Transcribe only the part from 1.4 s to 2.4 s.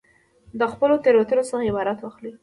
څخه عبرت واخلئ.